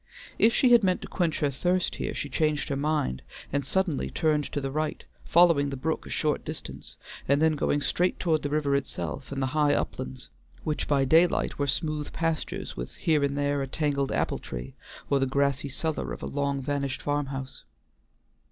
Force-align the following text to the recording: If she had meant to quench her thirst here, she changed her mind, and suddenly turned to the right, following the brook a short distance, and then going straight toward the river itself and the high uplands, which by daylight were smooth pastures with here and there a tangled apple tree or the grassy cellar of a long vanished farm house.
If 0.39 0.51
she 0.51 0.71
had 0.71 0.83
meant 0.83 1.03
to 1.03 1.07
quench 1.07 1.41
her 1.41 1.51
thirst 1.51 1.97
here, 1.97 2.15
she 2.15 2.27
changed 2.27 2.69
her 2.69 2.75
mind, 2.75 3.21
and 3.53 3.63
suddenly 3.63 4.09
turned 4.09 4.45
to 4.51 4.59
the 4.59 4.71
right, 4.71 5.05
following 5.25 5.69
the 5.69 5.77
brook 5.77 6.07
a 6.07 6.09
short 6.09 6.43
distance, 6.43 6.95
and 7.27 7.39
then 7.39 7.51
going 7.55 7.81
straight 7.81 8.19
toward 8.19 8.41
the 8.41 8.49
river 8.49 8.73
itself 8.75 9.31
and 9.31 9.43
the 9.43 9.53
high 9.53 9.75
uplands, 9.75 10.29
which 10.63 10.87
by 10.87 11.05
daylight 11.05 11.59
were 11.59 11.67
smooth 11.67 12.11
pastures 12.13 12.75
with 12.75 12.95
here 12.95 13.23
and 13.23 13.37
there 13.37 13.61
a 13.61 13.67
tangled 13.67 14.11
apple 14.11 14.39
tree 14.39 14.73
or 15.11 15.19
the 15.19 15.27
grassy 15.27 15.69
cellar 15.69 16.11
of 16.13 16.23
a 16.23 16.25
long 16.25 16.63
vanished 16.63 17.03
farm 17.03 17.27
house. 17.27 17.63